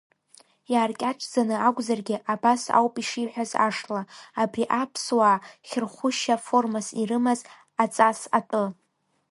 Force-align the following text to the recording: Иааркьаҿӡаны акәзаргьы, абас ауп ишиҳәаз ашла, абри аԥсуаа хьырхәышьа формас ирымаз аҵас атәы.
Иааркьаҿӡаны 0.71 1.55
акәзаргьы, 1.67 2.17
абас 2.33 2.61
ауп 2.77 2.95
ишиҳәаз 3.01 3.51
ашла, 3.67 4.01
абри 4.41 4.63
аԥсуаа 4.81 5.35
хьырхәышьа 5.67 6.35
формас 6.45 6.87
ирымаз 7.01 7.39
аҵас 7.83 8.19
атәы. 8.37 8.63